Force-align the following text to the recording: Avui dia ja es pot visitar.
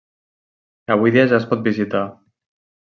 Avui 0.95 1.13
dia 1.17 1.27
ja 1.35 1.39
es 1.41 1.47
pot 1.53 1.65
visitar. 1.69 2.05